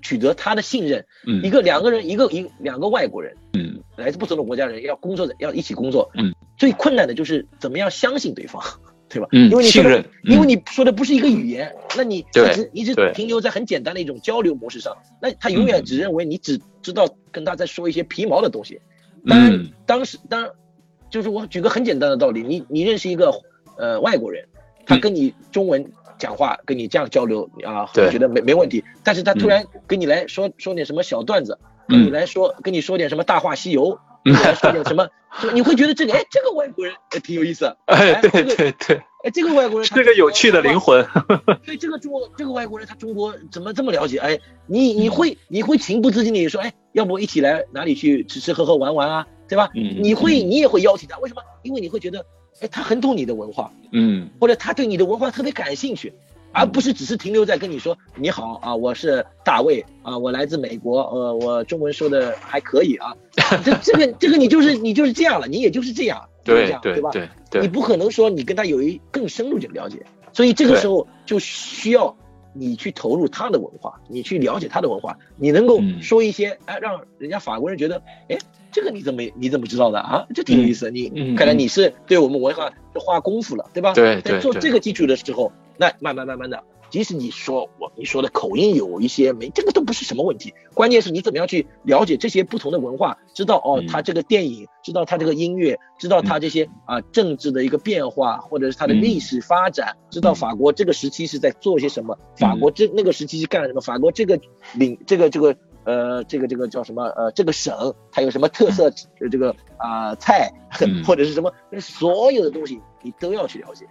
[0.01, 1.05] 取得他的信任。
[1.25, 8.63] 嗯，一个两个人，一个一两个外国人，嗯，来自不同的国家人要工作的要一起工作，嗯，最困难的就是怎么样相信对方，
[9.09, 9.27] 对吧？
[9.31, 18.79] 嗯，因为你信任，因为你说的不是一个语言，那你一直一直停留在很简单的一种交流模式上，那他永远只认为你只知道跟他在说一些皮毛的东西。
[19.25, 20.51] 当然，当时当然。
[21.09, 23.31] 就是我举个很简单的道理，你你认识一个
[23.77, 24.43] 呃外国人，
[24.85, 28.83] 他跟你中文讲话，跟你这样交流啊，我觉得没没问题。
[29.03, 35.07] 但是他突然跟你来说说点什么小段子，跟你来说跟你说点什么大话西游，来说点什么，
[35.41, 41.05] 就你会觉得这个，哎，这个外国人哎挺有意思，哎，对对对，哎，这个外国人是个有趣的灵魂，
[41.65, 44.17] 对，这个中国这个外国人他中国怎么这么了解？
[44.19, 49.69] 哎，你你会你会情不自禁的说，哎，要不一起来哪里去吃吃喝喝玩玩啊，对吧？
[50.01, 51.41] 你会你也会邀请他，为什么？
[51.63, 52.25] 因为你会觉得，
[52.59, 56.13] 哎，他很懂你的文化，嗯，或者他对你的文化特别感兴趣。
[56.53, 63.15] 而不是只是停留在跟你说你好啊，我是大卫啊，我来自美国，呃，我中文说的还可以啊，
[63.63, 67.11] 这这个这个你就是你就是这样了，你也就是这样，对对对吧？
[67.51, 72.15] 对，你不可能说你跟他有一更深入的了解，所以这个时候就需要
[72.53, 78.37] 你去投入他的文化，你去了解他的文化，你能够说一些哎，让人家法国人觉得哎，
[78.77, 80.27] 这个你怎么你怎么知道的啊？
[80.35, 83.91] 这挺有意思，你看来你是对我们文化花功夫了，对吧？
[83.95, 85.51] 对，在做这个基础的时候。
[85.79, 90.53] 那慢慢慢慢的，即使你说我你说的口音有一些没，这个都不是什么问题。
[90.75, 104.39] 关键是你怎么样去了解这些不同的文化，知道哦，他这个电影，知道他这个音乐，知道他这些啊政治的一个变化，或者是他的历史发展，知道法国这个时期是在做些什么，法国这那个时期是干什么，法国这个
[104.73, 105.55] 领这个这个
[105.87, 108.91] 呃这个这个叫什么呃这个省它有什么特色
[109.31, 110.51] 这个啊菜
[111.05, 113.87] 或者是什么，所有的东西你都要去了解，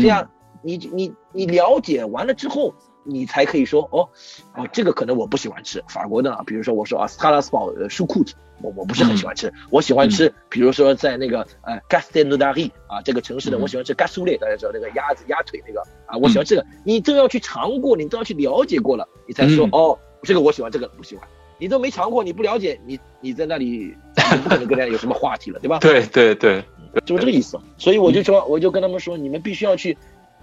[0.00, 0.28] 这样。
[0.62, 4.06] 你你你了解完了之后，你才可以说哦
[4.54, 5.82] 哦，这个可能我不喜欢吃。
[5.88, 14.20] 法国的，比如说我说啊，斯卡拉斯堡呃舒库子，我我不是很喜欢吃，我喜欢吃，比如说在那个呃 g a s t e n o d a r i 啊这个城市的，我喜欢吃 g a s
[14.20, 21.28] o u l e 大家知道那个鸭子鸭腿那个啊，我喜欢这个，你都要去尝过，你都要去了解过了，你才说哦，这个我喜欢，这个不喜欢，
[21.58, 23.94] 你都没尝过，你不了解，你你在那里
[24.42, 25.78] 不可能跟人家有什么话题了，对吧？
[25.78, 26.64] 对对对，
[27.04, 29.96] 就是这个意思，所以我就说，我就跟他们说，你们必须要去。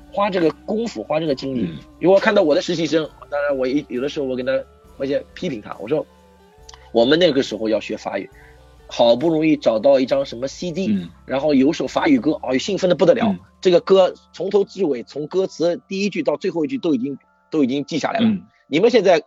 [0.10, 1.70] 花这个功夫，花这个精力。
[2.00, 4.54] 如果看到我的实习生，当然我一有的时候我跟他，
[4.96, 6.04] 我先批评他，我说
[6.94, 8.28] 我们那个时候要学法语，
[8.88, 13.36] 好不容易找到一张什么 CD，然后有首法语歌，哦，兴奋的不得了。
[13.60, 17.18] 这个歌从头至尾，从歌词第一句到最后一句都已经
[17.52, 18.32] 都已经记下来了。
[18.68, 19.22] 你们现在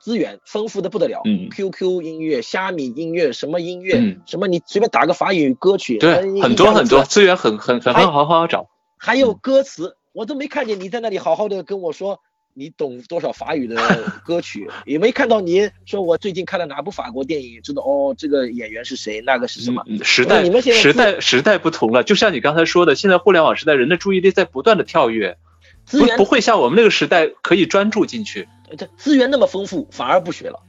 [0.00, 8.68] 资源丰富的不得了，QQ 音乐、虾米音乐、什么音乐，什么你随便打个法语歌曲，对，很多很多资源很很很好好好找。
[8.96, 12.20] 还有歌词，我都没看见你在那里好好的跟我说
[12.54, 13.76] 你懂多少法语的
[14.24, 19.84] 歌曲， 也没看到你说我最近看了哪部法国电影，知道哦这个演员是谁，那个是什么？
[20.02, 25.36] 时代，你们现在时代时代不同了，就像你刚才说的，现在互联网时代，人的注意力在不断的跳跃，
[25.84, 28.48] 资源不会像我们那个时代可以专注进去。
[28.76, 30.60] 这资源那么丰富，反而不学了。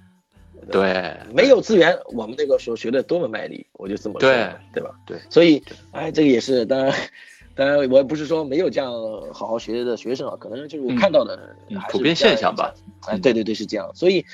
[0.72, 4.92] 对，没有资源，我们那个时候学的多么卖力，我就这么说，对对吧？
[5.06, 6.94] 对，所以哎，这个也是当然。
[7.56, 8.90] 当然，我也不是说没有这样
[9.34, 11.58] 好好学的学生啊，可能就是我看到的
[11.90, 12.74] 普遍现象吧。
[13.06, 13.92] 哎，对对对，是这样。
[13.94, 14.26] 所以，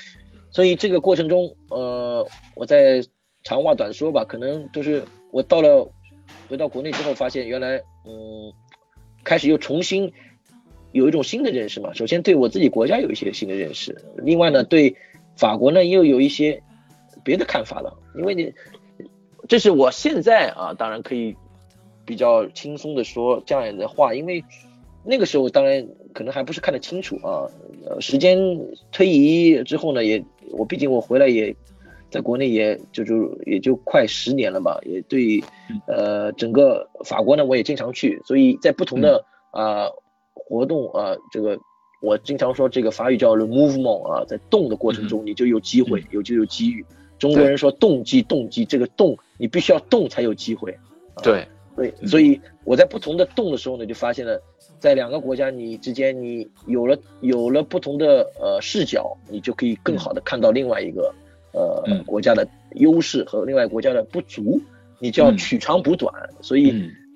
[0.52, 2.24] 所以这个过程中，呃，
[2.54, 3.02] 我在
[3.42, 5.90] 长话短说吧，可能就是我到了
[6.48, 8.52] 回到国内之后，发现原来，嗯，
[9.24, 10.12] 开始又重新
[10.96, 11.92] 有一种新的认识嘛。
[11.94, 14.96] 首先对我自己国家有一些新的认识，另外呢，对
[15.36, 16.62] 法国呢又有一些
[17.22, 17.96] 别的看法了。
[18.16, 18.52] 因为你，
[19.48, 21.36] 这是我现在啊，当然可以。
[22.08, 24.44] 比较轻松的说这样的话，因为
[25.02, 27.50] 那个时候当然可能还不是看得清楚啊。
[27.84, 28.38] 呃，时间
[28.92, 31.52] 推移之后呢，也我毕竟我回来也
[32.08, 35.42] 在国内也就就也就快十年了吧，也对
[35.88, 39.88] 呃整个法国呢我也经常去，所以在不同的啊
[40.48, 41.58] 活动啊这个
[42.00, 46.84] 我经常说这个法语叫 the movement 啊，在动的过程中你就有机会，有就有机遇。
[47.18, 50.76] 中国人说动机动机，这个动你必须要动才有机会。
[51.22, 51.46] 对。
[51.76, 54.40] 对，所以我在不同的动的时候呢，就发现了，
[54.78, 61.14] 在两个国家你之间，你有了有了不同的呃视角，你就可以更好的看到另外一个
[61.52, 64.58] 呃国家的优势和另外国家的不足，
[64.98, 66.10] 你就要取长补短。
[66.40, 66.70] 所以，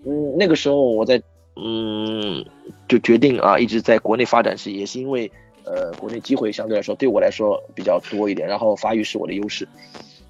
[0.05, 1.23] 嗯，那个时候我在
[1.63, 2.45] 嗯
[2.89, 5.31] 就决定啊，一直在国内发展是也是因为
[5.65, 9.69] 呃国内机会相对来说对我来说比较多一点，然后法语是我的优势。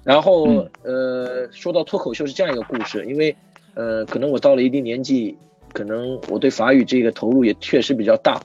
[0.03, 3.35] 然后呃说到脱口秀是这样一个故事，因为。
[3.73, 5.33] 呃，可能我到了一定年纪，
[5.71, 8.37] 可能我对法语这个投入也确实比较大，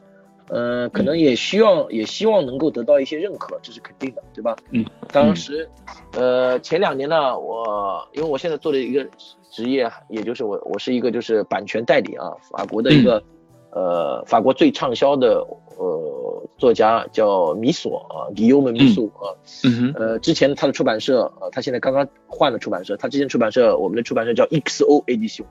[0.49, 4.57] 呃，可能也希望也希望能够得到一些认可，这是肯定的，对吧？
[4.71, 4.85] 嗯。
[5.13, 5.69] 当时，
[6.13, 9.07] 呃，前两年呢，我因为我现在做的一个
[9.51, 13.23] 职业，也就是我我是一个就是版权代理啊，法国的一个，
[13.71, 15.45] 呃，法国最畅销的
[15.79, 19.35] 呃作家叫米索啊，李欧门米索啊，
[19.65, 25.45] 嗯呃，之前他的出版社啊，他现在刚刚换了出版社，他之前出版社我们的出版社叫 XO Edition，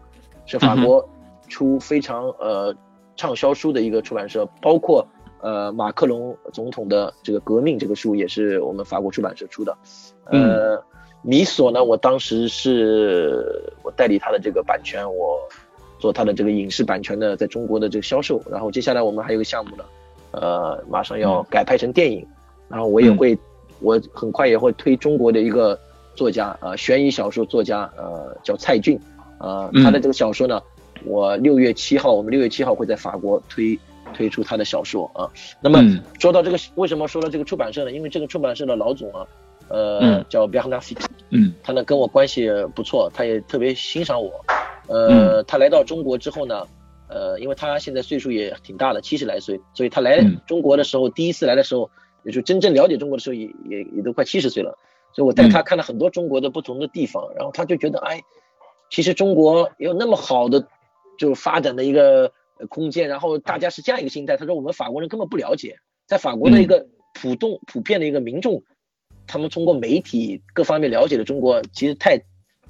[0.45, 1.07] 是法国
[1.47, 2.75] 出非常呃
[3.15, 5.05] 畅销书的一个出版社，包括
[5.41, 9.77] 呃马克龙总统的这个革命这个书也是我们法国出版社出的，
[10.25, 10.83] 呃，
[11.21, 15.39] 米索呢，我当时是我代理他的这个版权，我
[15.97, 18.41] 做他的这个影视版权的在中国的这个销售。
[18.51, 19.83] 然后接下来我们还有个项目呢，
[20.31, 22.27] 呃，马上要改拍成电影，
[22.67, 23.37] 然后我也会，
[23.79, 25.79] 我很快也会推中国的一个
[26.15, 28.99] 作家，呃，悬疑小说作家，呃，叫蔡骏，
[29.39, 30.61] 呃，他的这个小说呢，
[31.05, 33.79] 我六月七号，我们六月七号会在法国推
[34.13, 35.29] 推出他的小说啊。
[35.61, 35.79] 那么
[36.19, 37.91] 说到这个，为什么说到这个出版社呢？
[37.91, 39.25] 因为这个出版社的老总啊。
[39.67, 40.95] 呃，叫 b e r n a r d
[41.31, 44.31] 嗯，他呢跟我关系不错，他也特别欣赏我。
[44.87, 46.67] 呃，他来到中国之后呢，
[47.07, 51.89] 呃，因为他现在岁数也挺大了，七十来岁，所以他来中国的时候，第一次来的时候，
[52.23, 54.77] 也就真正了解中国的时候，也也也都快七十岁了。
[55.15, 58.21] 所以我带他看了很多中国的不同的地方，然后他就觉得，哎，
[58.91, 60.67] 其实中国有那么好的
[61.17, 62.33] 就发展的一个
[62.69, 64.37] 空间，然后大家是这样一个心态。
[64.37, 68.63] 他说我们法国人根本不了解，在法国的一个普通普遍的一个民众。
[69.27, 72.21] 他们通过媒体各方面了解的中国其实太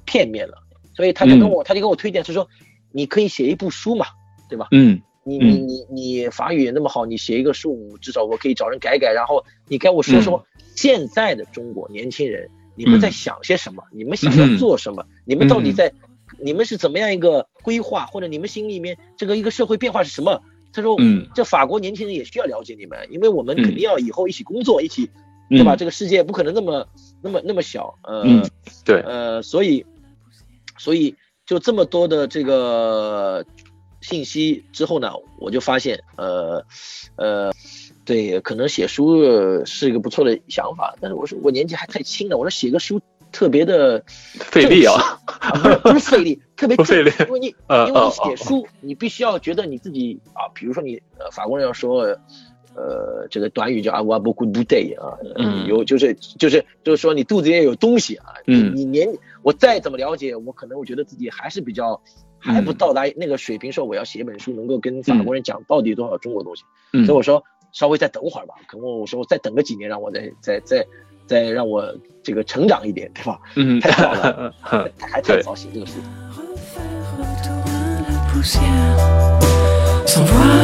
[0.06, 0.54] 片面了，
[0.94, 2.48] 所以他就跟我，他就跟我推荐，他说
[2.92, 4.06] 你可以写一部书嘛，
[4.48, 4.68] 对吧？
[4.70, 13.84] 嗯，你你你你法语也那么好，你写一个书，至少我可以找人改改，然后你跟我说说现在的中国年轻人，你们在想些什么？
[13.92, 15.04] 你们想要做什么？
[15.26, 15.92] 你们到底在，
[16.38, 18.06] 你们是怎么样一个规划？
[18.06, 20.40] 或者你们心里面这个一个社会变化是什么？
[20.72, 25.10] 他说，嗯，这法国年轻人也需要了解你们，因为我们肯定要以后一起工作，一起。
[25.48, 25.76] 对吧？
[25.76, 26.88] 这个世界不可能那么、
[27.22, 28.42] 那么、那么小，呃，
[28.84, 29.86] 对，呃，所以，
[30.76, 31.14] 所以
[31.46, 33.46] 就这么多的这个
[34.00, 36.66] 信息之后呢，我就发现，呃，
[37.14, 37.52] 呃，
[38.04, 43.00] 对，可能写书是一个不错的想法，但是我说我年纪还太轻了，我说写个书
[43.36, 45.20] 特别的费力啊，
[45.62, 47.46] 不是 不是费力，特别费力，因为你
[47.86, 52.16] 因为你写书，你必须要觉得你自己啊，比如说你呃，法国人要说。
[52.78, 59.08] 呃，这个短语叫阿瓦布库布代啊，嗯，有就是就是就是说你肚子里有东西啊，嗯，你年
[59.40, 61.98] 我再怎么了解，我可能我觉得自己还是比较
[62.38, 66.64] 还不到达那个水平，说我要写一本书能够跟法国人讲到底多少中国东西，
[67.06, 70.86] 所以我说稍微再等会儿吧，可能我说我再等个几年，让我再再再
[71.26, 71.84] 再让我
[72.22, 73.38] 这个成长一点对吧？
[73.80, 74.54] 太早了。
[75.00, 75.92] 还太早写这个书
[80.06, 80.56] so le